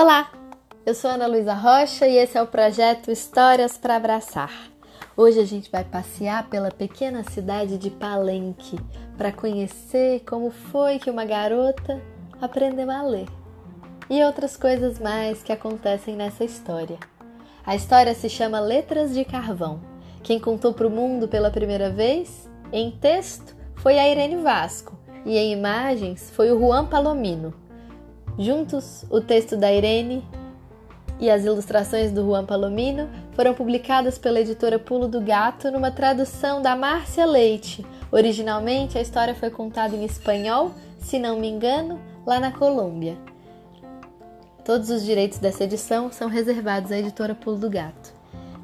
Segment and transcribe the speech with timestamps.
[0.00, 0.30] Olá,
[0.86, 4.52] eu sou Ana Luísa Rocha e esse é o projeto Histórias para Abraçar.
[5.16, 8.78] Hoje a gente vai passear pela pequena cidade de Palenque
[9.16, 12.00] para conhecer como foi que uma garota
[12.40, 13.26] aprendeu a ler
[14.08, 17.00] e outras coisas mais que acontecem nessa história.
[17.66, 19.80] A história se chama Letras de Carvão.
[20.22, 24.96] Quem contou para o mundo pela primeira vez, em texto, foi a Irene Vasco
[25.26, 27.66] e em imagens foi o Juan Palomino.
[28.38, 30.24] Juntos, o texto da Irene
[31.18, 36.62] e as ilustrações do Juan Palomino foram publicadas pela editora Pulo do Gato numa tradução
[36.62, 37.84] da Márcia Leite.
[38.12, 43.18] Originalmente, a história foi contada em espanhol, se não me engano, lá na Colômbia.
[44.64, 48.14] Todos os direitos dessa edição são reservados à editora Pulo do Gato,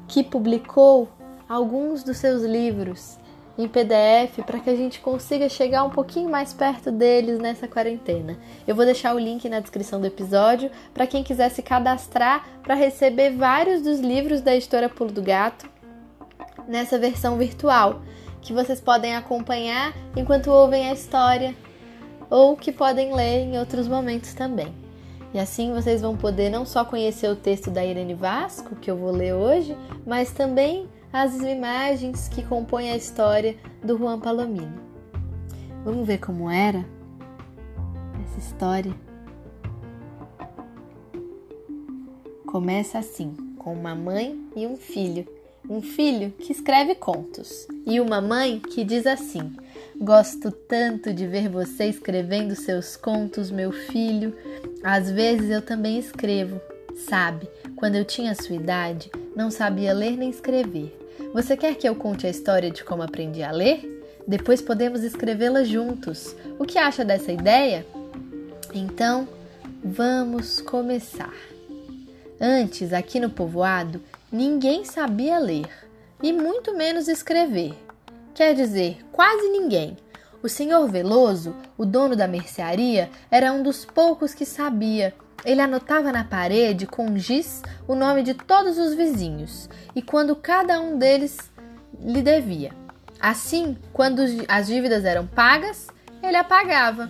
[0.07, 1.09] que publicou
[1.49, 3.17] alguns dos seus livros
[3.57, 8.37] em PDF para que a gente consiga chegar um pouquinho mais perto deles nessa quarentena.
[8.67, 12.75] Eu vou deixar o link na descrição do episódio para quem quiser se cadastrar para
[12.75, 15.69] receber vários dos livros da editora Pulo do Gato
[16.67, 18.01] nessa versão virtual,
[18.41, 21.55] que vocês podem acompanhar enquanto ouvem a história
[22.29, 24.73] ou que podem ler em outros momentos também.
[25.33, 28.95] E assim vocês vão poder não só conhecer o texto da Irene Vasco, que eu
[28.95, 34.81] vou ler hoje, mas também as imagens que compõem a história do Juan Palomino.
[35.85, 36.85] Vamos ver como era
[38.21, 38.93] essa história?
[42.45, 45.25] Começa assim, com uma mãe e um filho.
[45.69, 49.55] Um filho que escreve contos e uma mãe que diz assim:
[49.97, 54.35] Gosto tanto de ver você escrevendo seus contos, meu filho.
[54.83, 56.59] Às vezes eu também escrevo.
[57.07, 61.04] Sabe, quando eu tinha sua idade, não sabia ler nem escrever.
[61.33, 64.03] Você quer que eu conte a história de como aprendi a ler?
[64.27, 66.35] Depois podemos escrevê-la juntos.
[66.57, 67.85] O que acha dessa ideia?
[68.73, 69.27] Então,
[69.83, 71.33] vamos começar.
[72.39, 75.69] Antes, aqui no povoado, ninguém sabia ler
[76.21, 77.73] e muito menos escrever.
[78.33, 79.95] Quer dizer, quase ninguém.
[80.41, 85.13] O senhor Veloso, o dono da mercearia, era um dos poucos que sabia
[85.45, 90.79] ele anotava na parede com giz o nome de todos os vizinhos e quando cada
[90.81, 91.37] um deles
[91.99, 92.71] lhe devia.
[93.19, 95.87] Assim, quando as dívidas eram pagas,
[96.21, 97.09] ele apagava.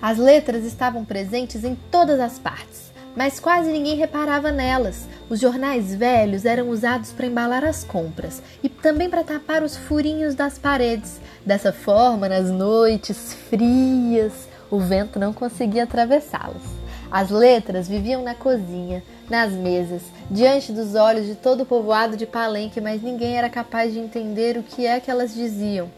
[0.00, 5.08] As letras estavam presentes em todas as partes mas quase ninguém reparava nelas.
[5.30, 10.34] Os jornais velhos eram usados para embalar as compras e também para tapar os furinhos
[10.34, 11.18] das paredes.
[11.44, 14.32] Dessa forma, nas noites frias,
[14.70, 16.62] o vento não conseguia atravessá-las.
[17.10, 22.26] As letras viviam na cozinha, nas mesas, diante dos olhos de todo o povoado de
[22.26, 25.88] Palenque, mas ninguém era capaz de entender o que é que elas diziam.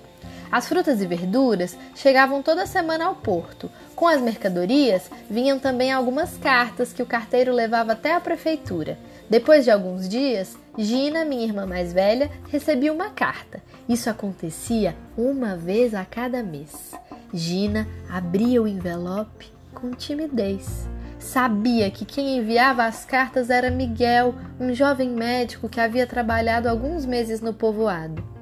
[0.51, 3.71] As frutas e verduras chegavam toda semana ao porto.
[3.95, 8.99] Com as mercadorias vinham também algumas cartas que o carteiro levava até a prefeitura.
[9.29, 13.63] Depois de alguns dias, Gina, minha irmã mais velha, recebia uma carta.
[13.89, 16.93] Isso acontecia uma vez a cada mês.
[17.35, 20.89] Gina abria o envelope com timidez.
[21.19, 27.05] Sabia que quem enviava as cartas era Miguel, um jovem médico que havia trabalhado alguns
[27.05, 28.38] meses no povoado.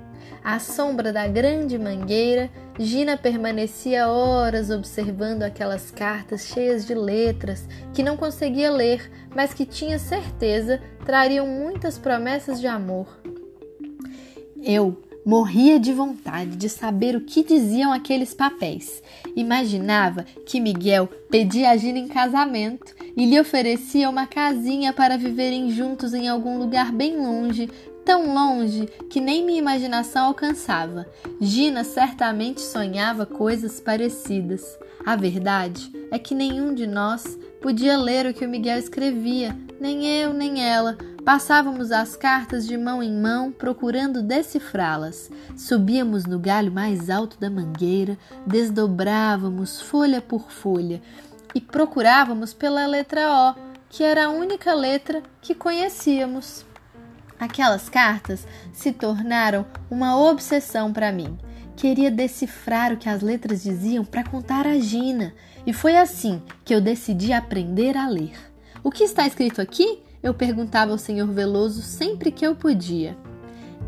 [0.47, 2.49] À sombra da grande mangueira,
[2.79, 9.67] Gina permanecia horas observando aquelas cartas cheias de letras que não conseguia ler, mas que
[9.67, 13.09] tinha certeza trariam muitas promessas de amor.
[14.63, 19.03] Eu morria de vontade de saber o que diziam aqueles papéis.
[19.35, 25.73] Imaginava que Miguel pedia a Gina em casamento e lhe oferecia uma casinha para viverem
[25.73, 27.69] juntos em algum lugar bem longe,
[28.07, 31.07] tão longe que nem minha imaginação alcançava.
[31.41, 34.79] Gina certamente sonhava coisas parecidas.
[35.05, 40.07] A verdade é que nenhum de nós podia ler o que o Miguel escrevia, nem
[40.07, 40.97] eu nem ela.
[41.25, 45.29] Passávamos as cartas de mão em mão procurando decifrá-las.
[45.57, 48.17] Subíamos no galho mais alto da mangueira,
[48.47, 51.03] desdobrávamos folha por folha
[51.53, 53.55] e procurávamos pela letra O,
[53.89, 56.66] que era a única letra que conhecíamos.
[57.39, 61.37] Aquelas cartas se tornaram uma obsessão para mim.
[61.77, 65.35] Queria decifrar o que as letras diziam para contar a Gina,
[65.67, 68.35] e foi assim que eu decidi aprender a ler.
[68.83, 70.03] O que está escrito aqui?
[70.23, 73.17] Eu perguntava ao senhor Veloso sempre que eu podia.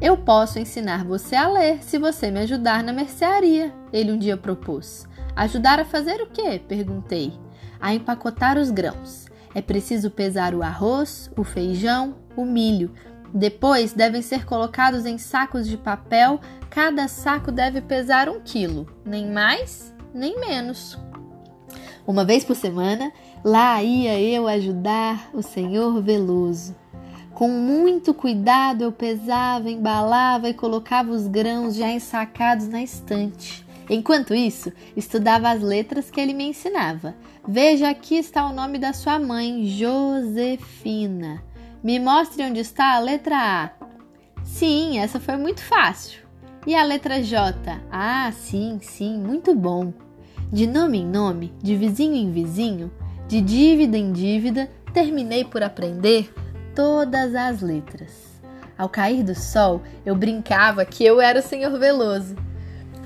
[0.00, 4.36] Eu posso ensinar você a ler se você me ajudar na mercearia, ele um dia
[4.36, 5.08] propôs.
[5.34, 6.60] Ajudar a fazer o quê?
[6.68, 7.32] perguntei.
[7.80, 9.26] A empacotar os grãos.
[9.54, 12.92] É preciso pesar o arroz, o feijão, o milho,
[13.32, 16.40] depois devem ser colocados em sacos de papel,
[16.70, 20.98] cada saco deve pesar um quilo, nem mais nem menos.
[22.06, 23.12] Uma vez por semana,
[23.44, 26.74] lá ia eu ajudar o senhor Veloso.
[27.34, 33.64] Com muito cuidado eu pesava, embalava e colocava os grãos já ensacados na estante.
[33.88, 37.14] Enquanto isso, estudava as letras que ele me ensinava.
[37.46, 41.42] Veja, aqui está o nome da sua mãe, Josefina.
[41.82, 43.70] Me mostre onde está a letra A.
[44.42, 46.20] Sim, essa foi muito fácil.
[46.66, 47.80] E a letra J?
[47.90, 49.92] Ah, sim, sim, muito bom.
[50.52, 52.90] De nome em nome, de vizinho em vizinho,
[53.28, 56.32] de dívida em dívida, terminei por aprender
[56.74, 58.40] todas as letras.
[58.76, 62.34] Ao cair do sol, eu brincava que eu era o Senhor Veloso.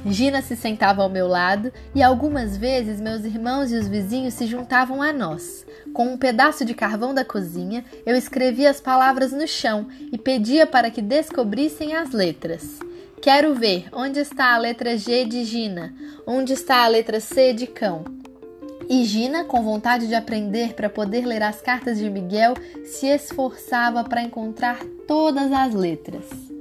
[0.05, 4.47] Gina se sentava ao meu lado e algumas vezes meus irmãos e os vizinhos se
[4.47, 5.65] juntavam a nós.
[5.93, 10.67] Com um pedaço de carvão da cozinha, eu escrevia as palavras no chão e pedia
[10.67, 12.81] para que descobrissem as letras.
[13.21, 15.95] Quero ver onde está a letra G de Gina,
[16.27, 18.05] onde está a letra C de cão.
[18.89, 24.03] E Gina, com vontade de aprender para poder ler as cartas de Miguel, se esforçava
[24.03, 26.52] para encontrar todas as letras.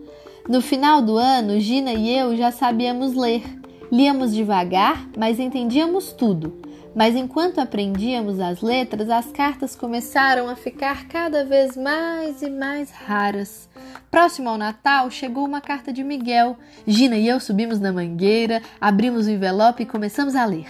[0.47, 3.43] No final do ano, Gina e eu já sabíamos ler.
[3.91, 6.61] Líamos devagar, mas entendíamos tudo.
[6.95, 12.91] Mas enquanto aprendíamos as letras, as cartas começaram a ficar cada vez mais e mais
[12.91, 13.69] raras.
[14.09, 16.57] Próximo ao Natal, chegou uma carta de Miguel.
[16.85, 20.67] Gina e eu subimos na mangueira, abrimos o envelope e começamos a ler.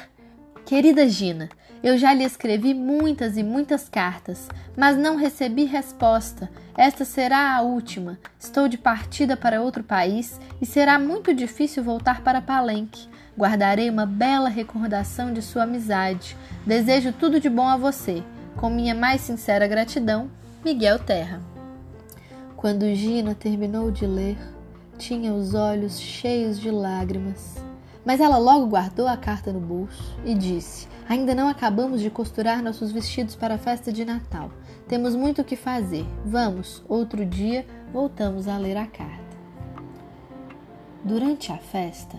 [0.66, 1.50] Querida Gina,
[1.84, 4.48] eu já lhe escrevi muitas e muitas cartas,
[4.78, 6.50] mas não recebi resposta.
[6.78, 8.20] Esta será a última.
[8.40, 13.10] Estou de partida para outro país e será muito difícil voltar para Palenque.
[13.38, 16.38] Guardarei uma bela recordação de sua amizade.
[16.66, 18.24] Desejo tudo de bom a você.
[18.58, 20.30] Com minha mais sincera gratidão,
[20.64, 21.42] Miguel Terra.
[22.56, 24.38] Quando Gina terminou de ler,
[25.00, 27.71] tinha os olhos cheios de lágrimas.
[28.06, 32.64] Mas ela logo guardou a carta no bolso e disse: Ainda não acabamos de costurar
[32.64, 34.52] nossos vestidos para a festa de Natal.
[34.88, 36.06] Temos muito o que fazer.
[36.26, 39.22] Vamos, outro dia voltamos a ler a carta.
[41.04, 42.18] Durante a festa,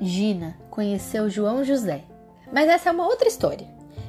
[0.00, 2.04] Gina conheceu João José.
[2.52, 3.68] Mas essa é uma outra história.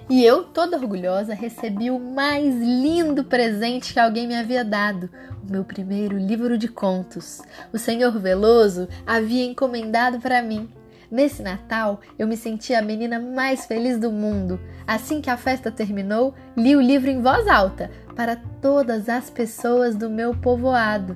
[0.09, 5.09] E eu, toda orgulhosa, recebi o mais lindo presente que alguém me havia dado:
[5.47, 7.41] o meu primeiro livro de contos.
[7.71, 10.69] O senhor Veloso havia encomendado para mim.
[11.09, 14.59] Nesse Natal, eu me senti a menina mais feliz do mundo.
[14.85, 19.95] Assim que a festa terminou, li o livro em voz alta para todas as pessoas
[19.95, 21.15] do meu povoado.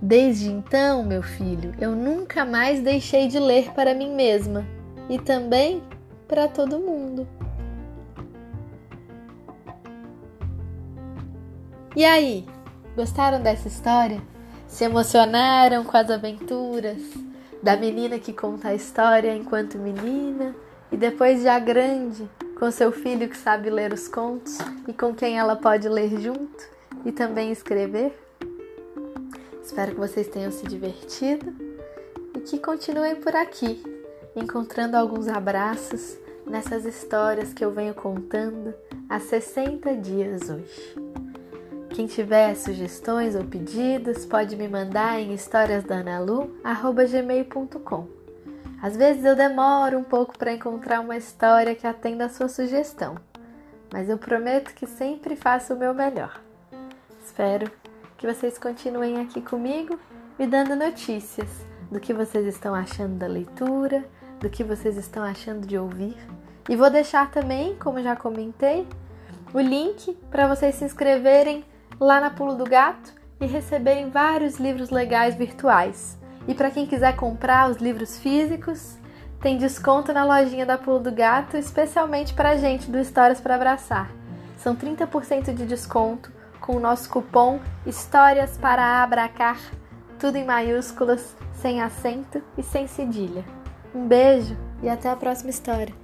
[0.00, 4.66] Desde então, meu filho, eu nunca mais deixei de ler para mim mesma
[5.08, 5.80] e também
[6.26, 7.28] para todo mundo.
[11.94, 12.46] E aí,
[12.96, 14.18] gostaram dessa história?
[14.66, 17.02] Se emocionaram com as aventuras
[17.62, 20.56] da menina que conta a história enquanto menina
[20.90, 22.26] e depois já grande,
[22.58, 24.56] com seu filho que sabe ler os contos
[24.88, 26.64] e com quem ela pode ler junto
[27.04, 28.18] e também escrever?
[29.62, 31.54] Espero que vocês tenham se divertido
[32.34, 33.82] e que continuem por aqui,
[34.34, 36.16] encontrando alguns abraços
[36.46, 38.72] nessas histórias que eu venho contando
[39.10, 41.01] há 60 dias hoje.
[41.92, 48.08] Quem tiver sugestões ou pedidos pode me mandar em historiasdanalu@gmail.com.
[48.80, 53.16] Às vezes eu demoro um pouco para encontrar uma história que atenda a sua sugestão,
[53.92, 56.40] mas eu prometo que sempre faço o meu melhor.
[57.22, 57.70] Espero
[58.16, 60.00] que vocês continuem aqui comigo,
[60.38, 61.50] me dando notícias
[61.90, 64.02] do que vocês estão achando da leitura,
[64.40, 66.16] do que vocês estão achando de ouvir.
[66.70, 68.88] E vou deixar também, como já comentei,
[69.52, 71.70] o link para vocês se inscreverem
[72.02, 76.18] lá na Pulo do Gato e receberem vários livros legais virtuais.
[76.48, 78.98] E para quem quiser comprar os livros físicos,
[79.40, 83.54] tem desconto na lojinha da Pulo do Gato, especialmente para a gente do Histórias para
[83.54, 84.10] Abraçar.
[84.58, 89.58] São 30% de desconto com o nosso cupom Histórias para Abracar,
[90.18, 93.44] tudo em maiúsculas, sem acento e sem cedilha.
[93.94, 96.01] Um beijo e até a próxima história.